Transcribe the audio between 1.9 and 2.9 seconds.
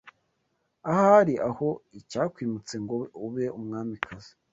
icyakwimitse